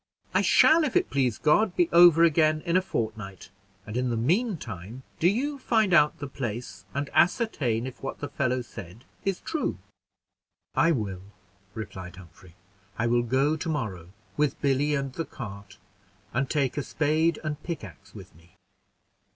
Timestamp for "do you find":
5.19-5.93